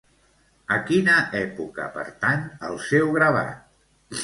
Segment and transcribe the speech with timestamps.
[0.77, 3.73] A quina època pertany el seu gravat?